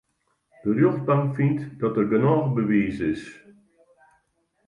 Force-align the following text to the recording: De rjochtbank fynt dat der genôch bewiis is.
De 0.61 0.69
rjochtbank 0.75 1.25
fynt 1.35 1.59
dat 1.81 1.95
der 1.97 2.07
genôch 2.13 2.47
bewiis 2.57 2.97
is. 3.13 3.23